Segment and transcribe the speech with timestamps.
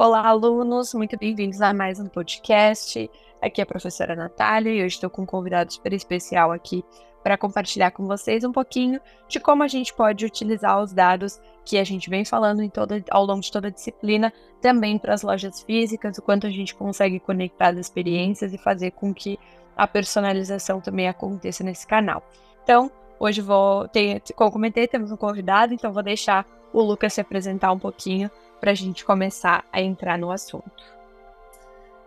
[0.00, 3.10] Olá, alunos, muito bem-vindos a mais um podcast.
[3.42, 6.84] Aqui é a professora Natália e hoje estou com um convidado super especial aqui
[7.20, 11.76] para compartilhar com vocês um pouquinho de como a gente pode utilizar os dados que
[11.76, 15.22] a gente vem falando em toda, ao longo de toda a disciplina, também para as
[15.22, 19.36] lojas físicas, o quanto a gente consegue conectar as experiências e fazer com que
[19.76, 22.22] a personalização também aconteça nesse canal.
[22.62, 22.88] Então,
[23.18, 27.72] hoje vou ter, como comentei, temos um convidado, então vou deixar o Lucas se apresentar
[27.72, 28.30] um pouquinho
[28.60, 30.98] para a gente começar a entrar no assunto.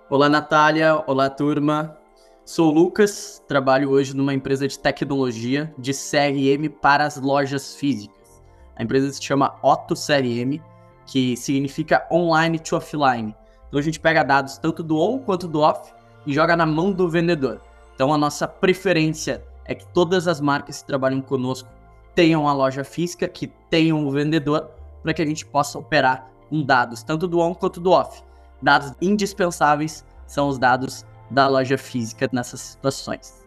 [0.09, 1.01] Olá, Natália.
[1.07, 1.97] Olá, turma.
[2.43, 8.41] Sou o Lucas, trabalho hoje numa empresa de tecnologia de CRM para as lojas físicas.
[8.75, 10.59] A empresa se chama Otto CRM,
[11.05, 13.35] que significa online to offline.
[13.67, 15.93] Então a gente pega dados tanto do on quanto do off
[16.25, 17.61] e joga na mão do vendedor.
[17.95, 21.69] Então a nossa preferência é que todas as marcas que trabalham conosco
[22.13, 26.61] tenham a loja física, que tenham o vendedor, para que a gente possa operar com
[26.61, 28.21] dados tanto do on quanto do off.
[28.61, 33.41] Dados indispensáveis são os dados da loja física nessas situações.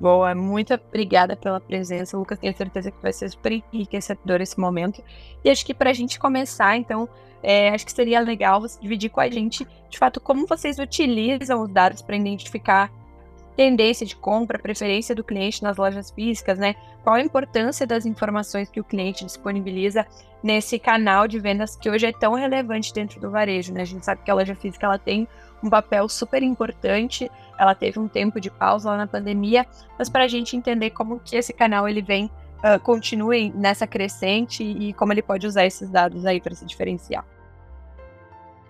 [0.00, 2.38] Boa, muito obrigada pela presença, Lucas.
[2.38, 5.02] Tenho certeza que vai ser super enriquecedor esse momento.
[5.44, 7.08] E acho que para a gente começar, então,
[7.42, 11.62] é, acho que seria legal você dividir com a gente, de fato, como vocês utilizam
[11.62, 12.92] os dados para identificar
[13.58, 16.76] tendência de compra, preferência do cliente nas lojas físicas, né?
[17.02, 20.06] Qual a importância das informações que o cliente disponibiliza
[20.40, 23.80] nesse canal de vendas que hoje é tão relevante dentro do varejo, né?
[23.82, 25.26] A gente sabe que a loja física ela tem
[25.60, 27.28] um papel super importante,
[27.58, 29.66] ela teve um tempo de pausa lá na pandemia,
[29.98, 34.62] mas para a gente entender como que esse canal ele vem uh, continue nessa crescente
[34.62, 37.24] e como ele pode usar esses dados aí para se diferenciar.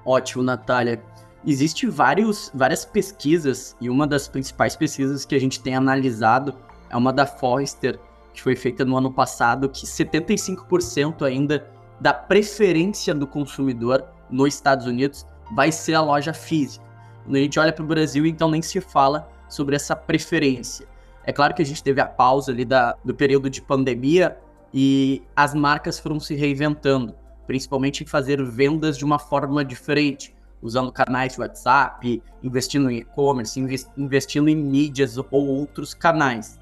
[0.03, 0.99] Ótimo, Natália.
[1.47, 6.55] Existem vários, várias pesquisas, e uma das principais pesquisas que a gente tem analisado
[6.91, 7.99] é uma da Forrester,
[8.33, 11.69] que foi feita no ano passado, que 75% ainda
[12.01, 16.85] da preferência do consumidor nos Estados Unidos vai ser a loja física.
[17.25, 20.87] Quando a gente olha para o Brasil, então nem se fala sobre essa preferência.
[21.25, 24.39] É claro que a gente teve a pausa ali da, do período de pandemia
[24.73, 27.15] e as marcas foram se reinventando,
[27.47, 33.61] principalmente em fazer vendas de uma forma diferente usando canais de WhatsApp, investindo em e-commerce,
[33.97, 36.59] investindo em mídias ou outros canais.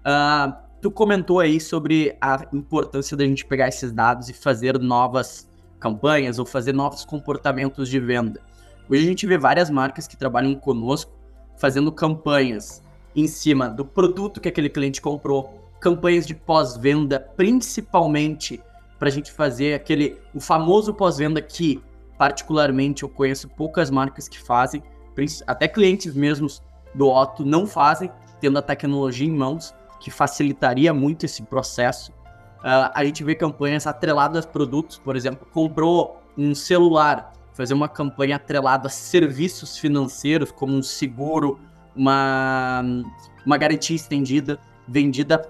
[0.00, 5.48] Uh, tu comentou aí sobre a importância da gente pegar esses dados e fazer novas
[5.78, 8.40] campanhas ou fazer novos comportamentos de venda.
[8.88, 11.12] Hoje a gente vê várias marcas que trabalham conosco
[11.56, 12.82] fazendo campanhas
[13.14, 18.60] em cima do produto que aquele cliente comprou, campanhas de pós-venda, principalmente
[18.98, 21.82] para a gente fazer aquele o famoso pós-venda que
[22.18, 24.82] particularmente, eu conheço poucas marcas que fazem,
[25.46, 26.62] até clientes mesmos
[26.94, 28.10] do Otto não fazem,
[28.40, 32.12] tendo a tecnologia em mãos, que facilitaria muito esse processo.
[32.12, 37.88] Uh, a gente vê campanhas atreladas a produtos, por exemplo, comprou um celular, fazer uma
[37.88, 41.58] campanha atrelada a serviços financeiros, como um seguro,
[41.94, 42.82] uma,
[43.46, 45.48] uma garantia estendida, vendida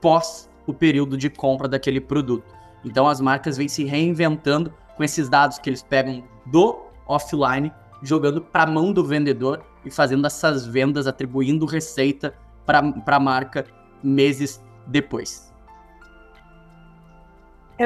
[0.00, 2.54] pós o período de compra daquele produto.
[2.84, 7.72] Então as marcas vêm se reinventando com esses dados que eles pegam do offline,
[8.02, 12.34] jogando para a mão do vendedor e fazendo essas vendas, atribuindo receita
[12.66, 13.64] para a marca
[14.02, 15.49] meses depois.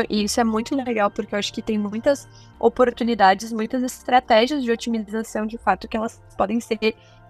[0.09, 2.29] E isso é muito legal, porque eu acho que tem muitas
[2.59, 6.79] oportunidades, muitas estratégias de otimização de fato que elas podem ser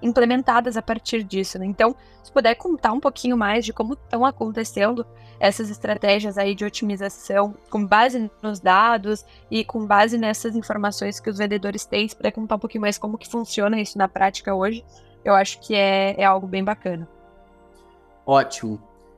[0.01, 1.59] implementadas a partir disso.
[1.59, 1.67] Né?
[1.67, 5.07] Então, se puder contar um pouquinho mais de como estão acontecendo
[5.41, 11.29] essas estratégias aí de otimização com base nos dados e com base nessas informações que
[11.29, 14.55] os vendedores têm, se puder contar um pouquinho mais como que funciona isso na prática
[14.55, 14.85] hoje,
[15.25, 17.09] eu acho que é, é algo bem bacana.
[18.27, 18.75] Ótimo.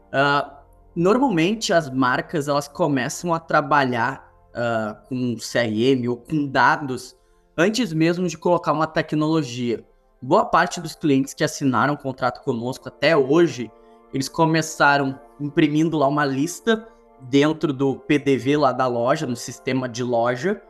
[0.08, 0.50] Uh,
[0.96, 7.16] normalmente as marcas elas começam a trabalhar uh, com CRM ou com dados
[7.56, 9.84] antes mesmo de colocar uma tecnologia
[10.20, 13.70] boa parte dos clientes que assinaram o contrato conosco até hoje,
[14.12, 16.88] eles começaram imprimindo lá uma lista
[17.20, 20.60] dentro do PDV lá da loja, no sistema de loja,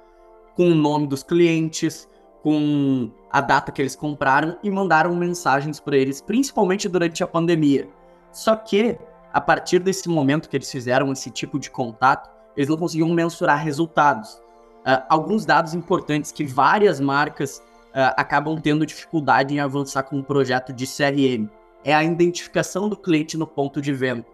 [0.55, 2.09] com o nome dos clientes,
[2.43, 7.89] com a data que eles compraram e mandaram mensagens para eles, principalmente durante a pandemia.
[8.33, 8.99] Só que,
[9.37, 13.63] a partir desse momento que eles fizeram esse tipo de contato, eles não conseguiam mensurar
[13.63, 14.33] resultados.
[14.33, 20.23] Uh, alguns dados importantes que várias marcas uh, acabam tendo dificuldade em avançar com um
[20.23, 21.51] projeto de CRM.
[21.85, 24.25] É a identificação do cliente no ponto de venda.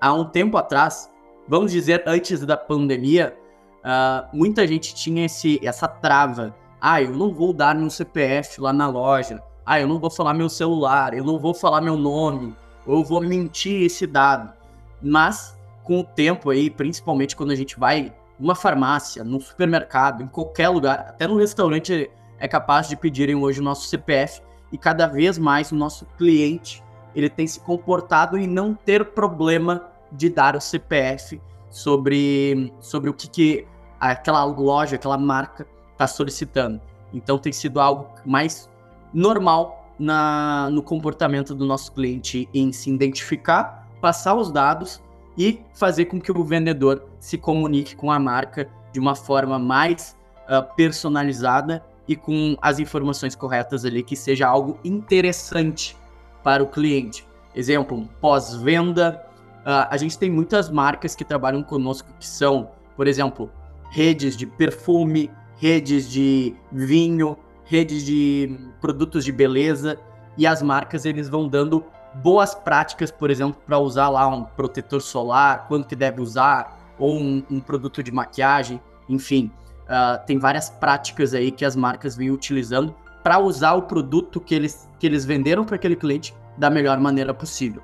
[0.00, 1.08] Há um tempo atrás,
[1.46, 3.38] vamos dizer antes da pandemia,
[3.84, 8.72] uh, muita gente tinha esse, essa trava Ah, eu não vou dar meu CPF lá
[8.72, 9.40] na loja.
[9.64, 12.56] Ah, eu não vou falar meu celular, eu não vou falar meu nome,
[12.86, 14.52] eu vou mentir esse dado.
[15.00, 20.26] Mas com o tempo aí, principalmente quando a gente vai numa farmácia, num supermercado, em
[20.26, 25.06] qualquer lugar, até no restaurante é capaz de pedirem hoje o nosso CPF e cada
[25.06, 26.82] vez mais o nosso cliente
[27.14, 31.40] ele tem se comportado em não ter problema de dar o CPF
[31.70, 33.66] sobre, sobre o que, que
[34.00, 36.80] aquela loja, aquela marca está solicitando.
[37.12, 38.68] Então tem sido algo mais
[39.12, 45.02] normal na, no comportamento do nosso cliente em se identificar, passar os dados
[45.36, 50.16] e fazer com que o vendedor se comunique com a marca de uma forma mais
[50.44, 55.96] uh, personalizada e com as informações corretas ali, que seja algo interessante
[56.42, 57.26] para o cliente.
[57.54, 59.24] Exemplo, pós-venda.
[59.60, 63.50] Uh, a gente tem muitas marcas que trabalham conosco que são, por exemplo,
[63.90, 67.36] redes de perfume, redes de vinho,
[67.72, 69.98] redes de produtos de beleza
[70.36, 71.82] e as marcas eles vão dando
[72.22, 77.18] boas práticas, por exemplo, para usar lá um protetor solar, quando que deve usar, ou
[77.18, 78.78] um, um produto de maquiagem,
[79.08, 79.50] enfim,
[79.84, 84.54] uh, tem várias práticas aí que as marcas vêm utilizando para usar o produto que
[84.54, 87.80] eles, que eles venderam para aquele cliente da melhor maneira possível.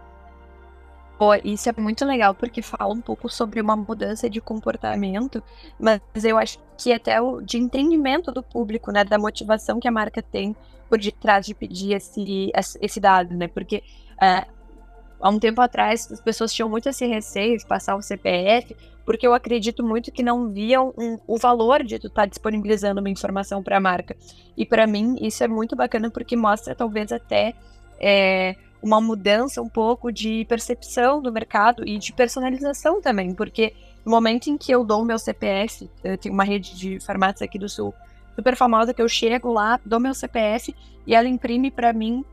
[1.19, 5.43] Pô, isso é muito legal porque fala um pouco sobre uma mudança de comportamento,
[5.76, 9.91] mas eu acho que até o de entendimento do público, né, da motivação que a
[9.91, 10.55] marca tem
[10.88, 13.49] por detrás de pedir esse, esse dado, né?
[13.49, 13.82] Porque
[14.23, 14.47] é,
[15.20, 19.26] há um tempo atrás as pessoas tinham muito esse receio de passar o CPF, porque
[19.26, 23.11] eu acredito muito que não viam um, o valor de tu estar tá disponibilizando uma
[23.11, 24.17] informação para a marca.
[24.56, 27.55] E para mim isso é muito bacana porque mostra talvez até
[28.00, 34.10] é, uma mudança um pouco de percepção do mercado e de personalização também, porque no
[34.10, 37.58] momento em que eu dou o meu CPF, eu tenho uma rede de farmácias aqui
[37.58, 37.92] do Sul
[38.38, 40.72] super famosa que eu chego lá, dou meu CPF
[41.04, 42.25] e ela imprime para mim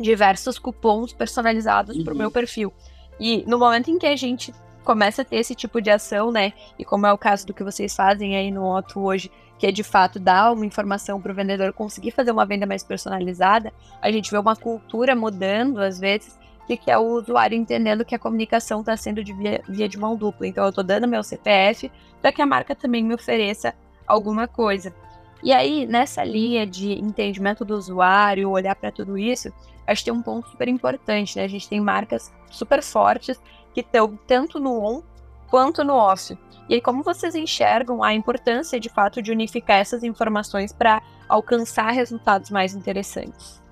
[0.00, 2.04] diversos cupons personalizados uhum.
[2.04, 2.72] para o meu perfil.
[3.20, 4.52] E no momento em que a gente
[4.84, 6.52] começa a ter esse tipo de ação, né?
[6.76, 9.72] E como é o caso do que vocês fazem aí no Otto hoje, que é
[9.72, 14.10] de fato dar uma informação para o vendedor conseguir fazer uma venda mais personalizada, a
[14.10, 16.38] gente vê uma cultura mudando às vezes
[16.68, 19.98] e que é o usuário entendendo que a comunicação está sendo de via, via, de
[19.98, 20.46] mão dupla.
[20.46, 21.90] Então eu estou dando meu CPF
[22.20, 23.74] para que a marca também me ofereça
[24.06, 24.94] alguma coisa.
[25.42, 29.52] E aí, nessa linha de entendimento do usuário, olhar para tudo isso,
[29.86, 31.44] acho que tem um ponto super importante, né?
[31.44, 33.40] A gente tem marcas super fortes
[33.72, 35.02] que estão tanto no on
[35.50, 36.36] quanto no off.
[36.68, 41.90] E aí, como vocês enxergam a importância, de fato, de unificar essas informações para alcançar
[41.90, 43.62] resultados mais interessantes?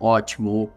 [0.00, 0.70] Ótimo.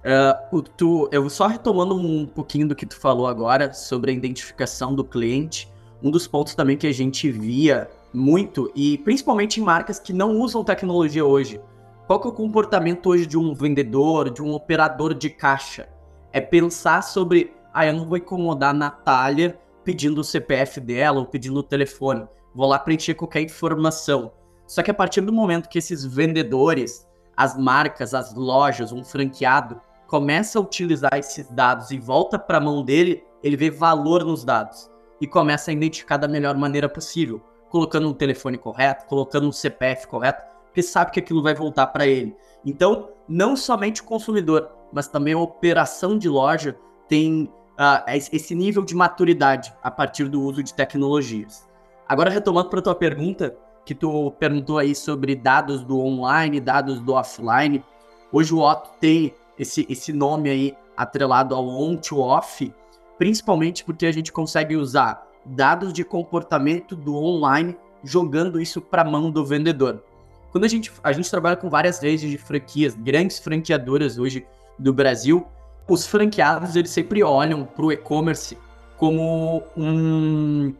[0.00, 4.94] Uh, tu, eu só retomando um pouquinho do que tu falou agora sobre a identificação
[4.94, 5.70] do cliente,
[6.02, 10.38] um dos pontos também que a gente via muito, e principalmente em marcas que não
[10.38, 11.60] usam tecnologia hoje.
[12.06, 15.88] Qual que é o comportamento hoje de um vendedor, de um operador de caixa?
[16.32, 21.26] É pensar sobre, ah, eu não vou incomodar a Natália pedindo o CPF dela ou
[21.26, 22.26] pedindo o telefone.
[22.54, 24.32] Vou lá preencher qualquer informação.
[24.66, 27.06] Só que a partir do momento que esses vendedores,
[27.36, 32.60] as marcas, as lojas, um franqueado, começa a utilizar esses dados e volta para a
[32.60, 34.90] mão dele, ele vê valor nos dados
[35.20, 40.08] e começa a identificar da melhor maneira possível colocando um telefone correto, colocando um CPF
[40.08, 42.36] correto, porque sabe que aquilo vai voltar para ele.
[42.66, 46.76] Então, não somente o consumidor, mas também a operação de loja
[47.08, 47.50] tem
[47.80, 51.66] uh, esse nível de maturidade a partir do uso de tecnologias.
[52.06, 53.56] Agora, retomando para tua pergunta,
[53.86, 57.82] que tu perguntou aí sobre dados do online, dados do offline.
[58.30, 62.72] Hoje o Otto tem esse, esse nome aí atrelado ao on to off,
[63.18, 69.04] principalmente porque a gente consegue usar dados de comportamento do online, jogando isso para a
[69.04, 70.04] mão do vendedor.
[70.52, 74.46] Quando a gente, a gente trabalha com várias redes de franquias, grandes franqueadoras hoje
[74.78, 75.46] do Brasil,
[75.88, 78.56] os franqueados eles sempre olham para o e-commerce
[78.96, 80.74] como um,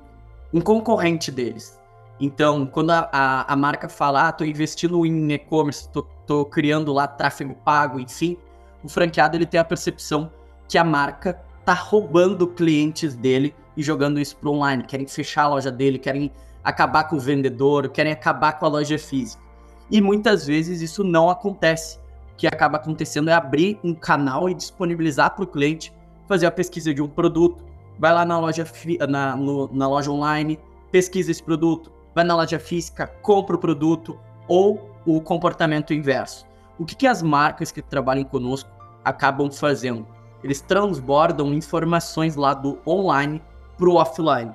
[0.52, 1.78] um concorrente deles.
[2.21, 6.92] Então, quando a, a, a marca fala, ah, tô investindo em e-commerce, tô, tô criando
[6.92, 8.37] lá tráfego pago, enfim,
[8.85, 10.30] o franqueado ele tem a percepção
[10.69, 14.83] que a marca tá roubando clientes dele e jogando isso pro online.
[14.85, 16.30] Querem fechar a loja dele, querem
[16.64, 19.42] acabar com o vendedor, querem acabar com a loja física.
[19.90, 21.99] E muitas vezes isso não acontece.
[22.40, 25.92] Que acaba acontecendo é abrir um canal e disponibilizar para o cliente
[26.26, 27.62] fazer a pesquisa de um produto.
[27.99, 28.64] Vai lá na loja,
[29.06, 30.59] na, no, na loja online,
[30.90, 31.92] pesquisa esse produto.
[32.14, 34.18] Vai na loja física, compra o produto
[34.49, 36.47] ou o comportamento inverso.
[36.78, 38.70] O que, que as marcas que trabalham conosco
[39.04, 40.06] acabam fazendo?
[40.42, 43.42] Eles transbordam informações lá do online
[43.76, 44.54] para o offline.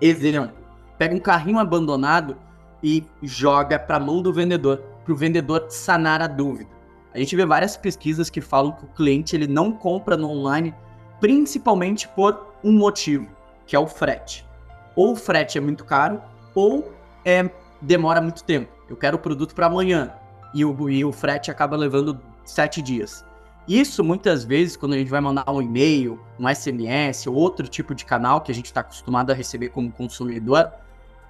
[0.00, 0.50] Exemplo,
[0.98, 2.36] pega um carrinho abandonado
[2.82, 6.74] e joga para a mão do vendedor, para o vendedor sanar a dúvida.
[7.16, 10.74] A gente vê várias pesquisas que falam que o cliente ele não compra no online
[11.18, 13.26] principalmente por um motivo,
[13.66, 14.46] que é o frete.
[14.94, 16.20] Ou o frete é muito caro,
[16.54, 16.92] ou
[17.24, 17.48] é,
[17.80, 18.70] demora muito tempo.
[18.86, 20.12] Eu quero o produto para amanhã
[20.52, 23.24] e o, e o frete acaba levando sete dias.
[23.66, 27.94] Isso muitas vezes, quando a gente vai mandar um e-mail, um SMS ou outro tipo
[27.94, 30.70] de canal que a gente está acostumado a receber como consumidor,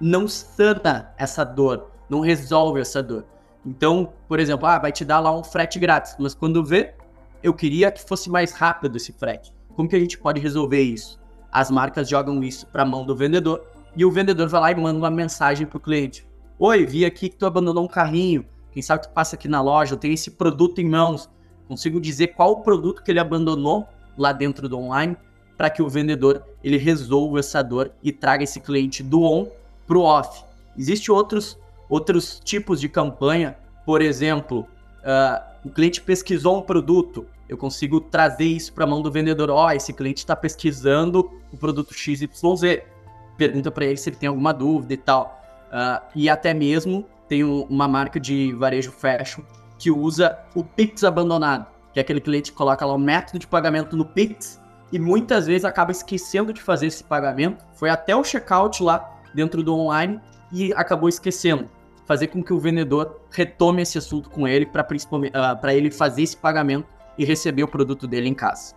[0.01, 3.23] não sana essa dor, não resolve essa dor.
[3.67, 6.93] Então, por exemplo, ah, vai te dar lá um frete grátis, mas quando vê,
[7.43, 9.53] eu queria que fosse mais rápido esse frete.
[9.75, 11.19] Como que a gente pode resolver isso?
[11.51, 13.61] As marcas jogam isso para a mão do vendedor
[13.93, 16.25] e o vendedor vai lá e manda uma mensagem para o cliente.
[16.57, 18.45] Oi, vi aqui que tu abandonou um carrinho.
[18.71, 21.29] Quem sabe tu passa aqui na loja, eu tenho esse produto em mãos.
[21.67, 23.85] Consigo dizer qual o produto que ele abandonou
[24.17, 25.17] lá dentro do online
[25.57, 29.47] para que o vendedor ele resolva essa dor e traga esse cliente do on
[29.85, 30.41] para o off.
[30.77, 31.59] Existem outros,
[31.89, 34.67] outros tipos de campanha, por exemplo,
[35.01, 39.49] uh, o cliente pesquisou um produto, eu consigo trazer isso para a mão do vendedor.
[39.49, 42.27] Ó, oh, esse cliente está pesquisando o produto XYZ.
[43.37, 45.41] Pergunta para ele se ele tem alguma dúvida e tal.
[45.67, 49.43] Uh, e até mesmo tem uma marca de varejo fashion
[49.77, 53.47] que usa o Pix abandonado, que é aquele cliente que coloca lá o método de
[53.47, 54.59] pagamento no Pix
[54.91, 57.63] e muitas vezes acaba esquecendo de fazer esse pagamento.
[57.73, 60.19] Foi até o checkout lá dentro do online
[60.51, 61.69] e acabou esquecendo.
[62.07, 66.35] Fazer com que o vendedor retome esse assunto com ele para uh, ele fazer esse
[66.35, 66.87] pagamento
[67.17, 68.73] e receber o produto dele em casa.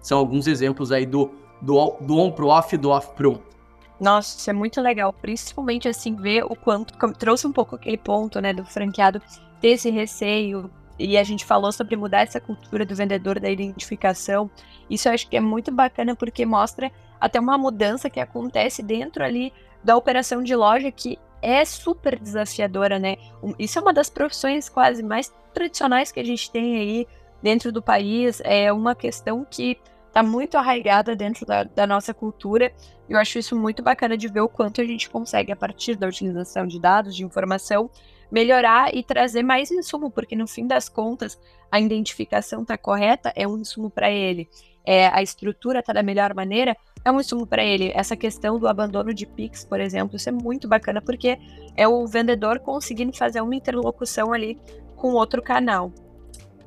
[0.00, 3.52] São alguns exemplos aí do, do, do on pro off e do off pro on.
[4.00, 6.92] Nossa, isso é muito legal, principalmente assim, ver o quanto.
[7.14, 9.22] Trouxe um pouco aquele ponto, né, do franqueado
[9.60, 10.68] ter esse receio.
[10.98, 14.50] E a gente falou sobre mudar essa cultura do vendedor da identificação.
[14.90, 19.22] Isso eu acho que é muito bacana porque mostra até uma mudança que acontece dentro
[19.22, 19.52] ali
[19.84, 23.16] da operação de loja que é super desafiadora, né?
[23.58, 27.06] Isso é uma das profissões quase mais tradicionais que a gente tem aí
[27.42, 28.40] dentro do país.
[28.44, 32.72] É uma questão que está muito arraigada dentro da, da, nossa cultura.
[33.08, 36.06] Eu acho isso muito bacana de ver o quanto a gente consegue, a partir da
[36.06, 37.90] utilização de dados, de informação,
[38.30, 41.38] melhorar e trazer mais insumo, porque no fim das contas,
[41.70, 44.48] a identificação está correta, é um insumo para ele.
[44.84, 47.92] É, a estrutura está da melhor maneira, é um insumo para ele.
[47.94, 51.38] Essa questão do abandono de Pix, por exemplo, isso é muito bacana porque
[51.76, 54.58] é o vendedor conseguindo fazer uma interlocução ali
[54.96, 55.92] com outro canal.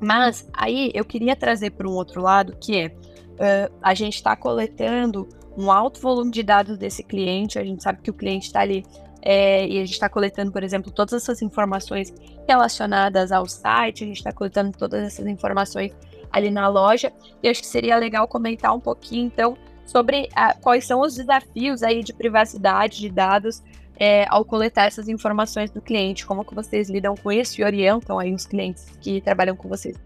[0.00, 4.36] Mas aí eu queria trazer para um outro lado que é uh, a gente está
[4.36, 8.60] coletando um alto volume de dados desse cliente, a gente sabe que o cliente está
[8.60, 8.84] ali
[9.22, 12.14] é, e a gente está coletando, por exemplo, todas essas informações
[12.46, 15.92] relacionadas ao site, a gente está coletando todas essas informações
[16.32, 20.84] ali na loja, e acho que seria legal comentar um pouquinho, então, sobre a, quais
[20.84, 23.62] são os desafios aí de privacidade de dados
[23.98, 28.18] é, ao coletar essas informações do cliente, como que vocês lidam com isso e orientam
[28.18, 29.96] aí os clientes que trabalham com vocês.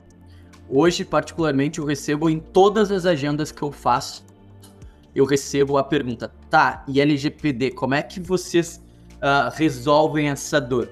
[0.68, 4.24] Hoje, particularmente, eu recebo em todas as agendas que eu faço,
[5.12, 8.80] eu recebo a pergunta, tá, e LGPD, como é que vocês
[9.16, 10.88] uh, resolvem essa dor?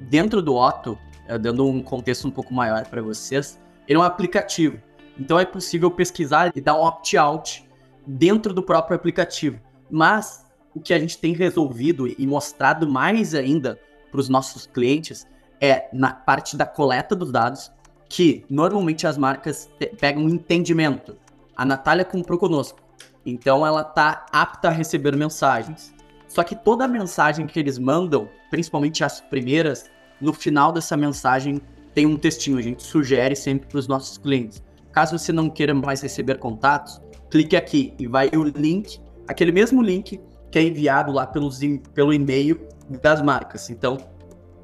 [0.00, 3.59] Dentro do Otto, uh, dando um contexto um pouco maior para vocês,
[3.90, 4.80] ele é um aplicativo.
[5.18, 7.68] Então é possível pesquisar e dar um opt-out
[8.06, 9.60] dentro do próprio aplicativo.
[9.90, 15.26] Mas o que a gente tem resolvido e mostrado mais ainda para os nossos clientes
[15.60, 17.72] é na parte da coleta dos dados,
[18.08, 19.68] que normalmente as marcas
[19.98, 21.18] pegam um entendimento.
[21.56, 22.78] A Natália comprou conosco,
[23.26, 25.92] então ela está apta a receber mensagens.
[26.28, 31.60] Só que toda a mensagem que eles mandam, principalmente as primeiras, no final dessa mensagem
[31.94, 32.58] tem um textinho.
[32.58, 34.62] A gente sugere sempre para os nossos clientes.
[34.92, 39.80] Caso você não queira mais receber contatos, clique aqui e vai o link, aquele mesmo
[39.82, 40.20] link
[40.50, 41.60] que é enviado lá pelos,
[41.94, 42.60] pelo e-mail
[43.00, 43.70] das marcas.
[43.70, 43.98] Então,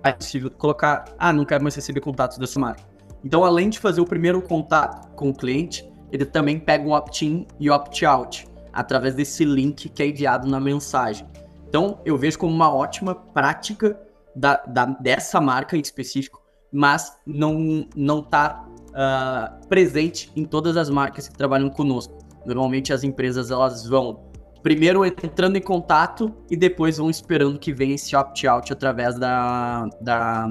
[0.03, 2.83] é possível colocar, ah, não quero mais receber contatos dessa marca.
[3.25, 7.47] Então, além de fazer o primeiro contato com o cliente, ele também pega um opt-in
[7.59, 11.27] e opt-out através desse link que é enviado na mensagem.
[11.69, 13.99] Então, eu vejo como uma ótima prática
[14.35, 16.43] da, da dessa marca em específico,
[16.73, 22.17] mas não não está uh, ah, presente em todas as marcas que trabalham conosco.
[22.45, 24.27] Normalmente as empresas elas vão
[24.63, 30.49] primeiro entrando em contato e depois vão esperando que venha esse opt-out através da, da,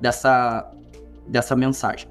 [0.00, 0.68] dessa,
[1.28, 2.08] dessa mensagem.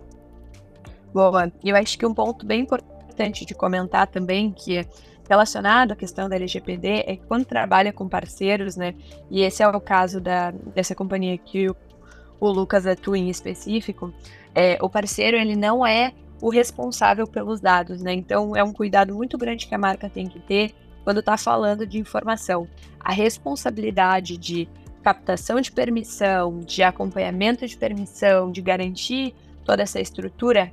[1.13, 4.85] Boa, eu acho que um ponto bem importante de comentar também, que é
[5.29, 8.95] relacionado à questão da LGPD, é que quando trabalha com parceiros, né,
[9.29, 11.75] e esse é o caso da, dessa companhia que o,
[12.39, 14.13] o Lucas atua em específico,
[14.53, 18.13] é, o parceiro ele não é o responsável pelos dados, né?
[18.13, 20.73] Então é um cuidado muito grande que a marca tem que ter
[21.03, 22.67] quando está falando de informação.
[22.99, 24.67] A responsabilidade de
[25.01, 29.35] captação de permissão, de acompanhamento de permissão, de garantir
[29.65, 30.71] toda essa estrutura,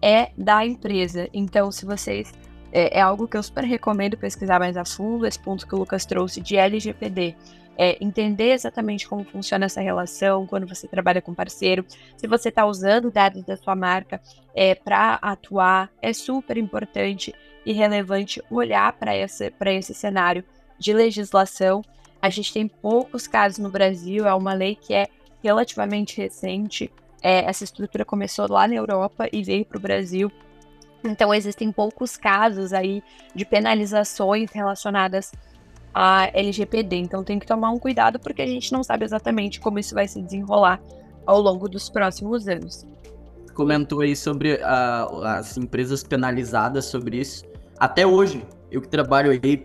[0.00, 1.28] é da empresa.
[1.32, 2.32] Então, se vocês.
[2.74, 5.78] É, é, algo que eu super recomendo pesquisar mais a fundo, esse ponto que o
[5.78, 7.36] Lucas trouxe de LGPD.
[7.76, 11.84] É, entender exatamente como funciona essa relação quando você trabalha com parceiro,
[12.16, 14.20] se você está usando dados da sua marca
[14.54, 20.44] é, para atuar, é super importante e relevante olhar para esse, cenário
[20.78, 21.82] de legislação.
[22.20, 25.08] A gente tem poucos casos no Brasil, é uma lei que é
[25.42, 26.90] relativamente recente,
[27.22, 30.30] é, essa estrutura começou lá na Europa e veio para o Brasil.
[31.04, 33.02] Então existem poucos casos aí
[33.34, 35.32] de penalizações relacionadas
[35.94, 36.96] a LGPD.
[36.96, 40.08] Então tem que tomar um cuidado porque a gente não sabe exatamente como isso vai
[40.08, 40.80] se desenrolar
[41.26, 42.86] ao longo dos próximos anos.
[43.54, 47.44] Comentou aí sobre as empresas penalizadas sobre isso.
[47.78, 49.56] Até hoje, eu que trabalho aí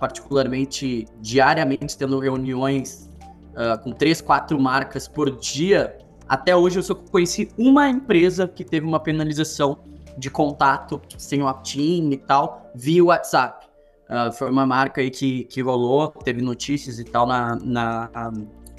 [0.00, 3.08] particularmente diariamente tendo reuniões
[3.52, 5.96] uh, com três, quatro marcas por dia
[6.30, 9.78] até hoje eu só conheci uma empresa que teve uma penalização
[10.16, 13.66] de contato sem opt-in e tal, via WhatsApp.
[14.10, 18.32] Uh, foi uma marca aí que, que rolou, teve notícias e tal na, na,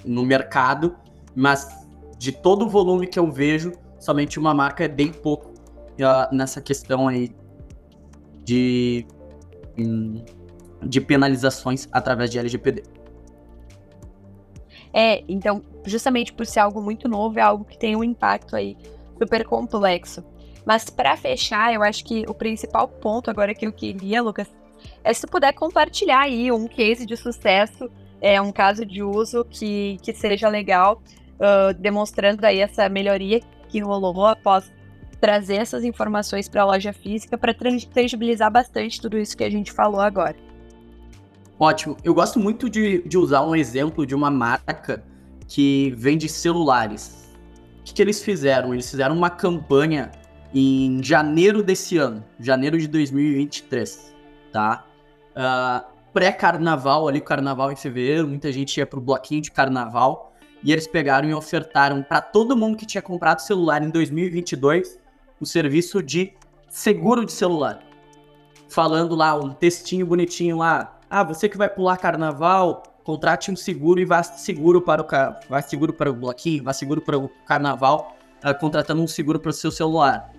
[0.04, 0.94] no mercado,
[1.34, 1.70] mas
[2.18, 6.60] de todo o volume que eu vejo, somente uma marca é bem pouco uh, nessa
[6.60, 7.32] questão aí
[8.44, 9.06] de,
[9.80, 10.22] hum,
[10.84, 12.84] de penalizações através de LGPD.
[14.94, 18.76] É, então, justamente por ser algo muito novo, é algo que tem um impacto aí
[19.18, 20.22] super complexo.
[20.66, 24.48] Mas para fechar, eu acho que o principal ponto agora que eu queria, Lucas,
[25.04, 27.90] é se puder compartilhar aí um case de sucesso,
[28.22, 31.02] é um caso de uso que, que seja legal,
[31.36, 34.72] uh, demonstrando aí essa melhoria que rolou após
[35.20, 39.72] trazer essas informações para a loja física para tangibilizar bastante tudo isso que a gente
[39.72, 40.36] falou agora.
[41.60, 41.96] Ótimo.
[42.04, 45.04] Eu gosto muito de, de usar um exemplo de uma marca
[45.48, 47.32] que vende celulares.
[47.80, 48.74] O que, que eles fizeram?
[48.74, 50.12] Eles fizeram uma campanha
[50.54, 54.14] em janeiro desse ano, janeiro de 2023,
[54.52, 54.86] tá?
[55.32, 60.86] Uh, Pré-carnaval, ali, carnaval em fevereiro, muita gente ia pro bloquinho de carnaval e eles
[60.86, 65.00] pegaram e ofertaram para todo mundo que tinha comprado celular em 2022
[65.40, 66.34] o serviço de
[66.68, 67.80] seguro de celular.
[68.68, 74.00] Falando lá, um textinho bonitinho lá, ah, você que vai pular carnaval, contrate um seguro
[74.00, 75.08] e vá seguro para o
[75.50, 79.50] vá seguro para o bloquinho, vá seguro para o carnaval, uh, contratando um seguro para
[79.50, 80.30] o seu celular.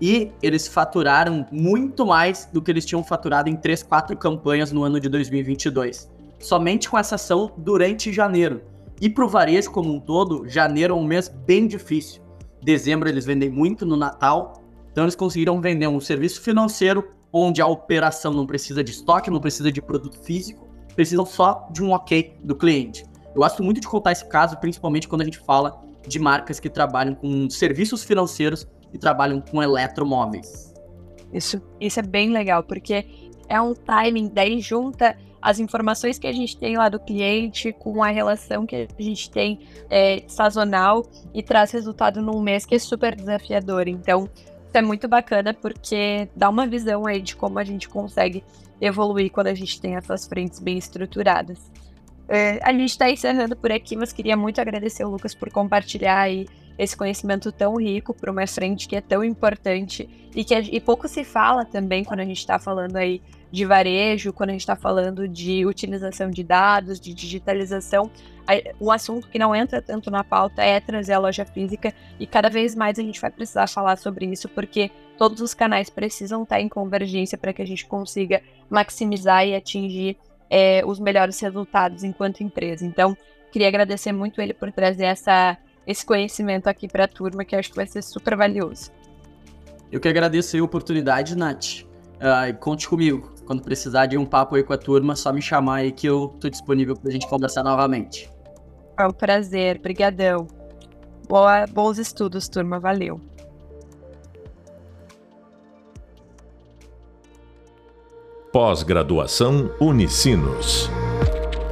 [0.00, 4.82] E eles faturaram muito mais do que eles tinham faturado em 3, 4 campanhas no
[4.82, 6.10] ano de 2022.
[6.38, 8.62] Somente com essa ação durante janeiro.
[9.00, 12.22] E para o varejo como um todo, janeiro é um mês bem difícil.
[12.62, 17.66] Dezembro eles vendem muito no Natal, então eles conseguiram vender um serviço financeiro onde a
[17.66, 22.36] operação não precisa de estoque, não precisa de produto físico, precisam só de um ok
[22.42, 23.04] do cliente.
[23.34, 26.68] Eu gosto muito de contar esse caso, principalmente quando a gente fala de marcas que
[26.68, 30.74] trabalham com serviços financeiros e trabalham com eletromóveis.
[31.32, 33.06] Isso, isso é bem legal, porque
[33.48, 38.02] é um timing, daí junta as informações que a gente tem lá do cliente com
[38.02, 42.78] a relação que a gente tem é, sazonal e traz resultado num mês que é
[42.78, 43.88] super desafiador.
[43.88, 48.44] Então, isso é muito bacana porque dá uma visão aí de como a gente consegue
[48.80, 51.58] evoluir quando a gente tem essas frentes bem estruturadas.
[52.28, 56.20] É, a gente está encerrando por aqui, mas queria muito agradecer o Lucas por compartilhar
[56.20, 56.46] aí
[56.78, 61.08] esse conhecimento tão rico para uma frente que é tão importante e que e pouco
[61.08, 64.76] se fala também quando a gente está falando aí de varejo, quando a gente está
[64.76, 68.10] falando de utilização de dados, de digitalização,
[68.80, 72.48] um assunto que não entra tanto na pauta é trazer a loja física e cada
[72.48, 76.60] vez mais a gente vai precisar falar sobre isso porque todos os canais precisam estar
[76.60, 80.16] em convergência para que a gente consiga maximizar e atingir
[80.48, 82.84] é, os melhores resultados enquanto empresa.
[82.84, 83.16] Então,
[83.52, 85.56] queria agradecer muito ele por trazer essa,
[85.90, 88.92] esse conhecimento aqui para a turma, que acho que vai ser super valioso.
[89.90, 91.82] Eu que agradeço a oportunidade, Nath.
[92.20, 93.32] Uh, conte comigo.
[93.44, 96.28] Quando precisar de um papo aí com a turma, só me chamar aí que eu
[96.40, 98.30] tô disponível pra gente conversar novamente.
[98.96, 100.46] É um prazer, brigadão.
[101.28, 103.20] Boa, bons estudos, turma, valeu.
[108.52, 110.88] Pós-graduação Unicinos.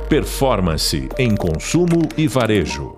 [0.09, 2.98] Performance em consumo e varejo.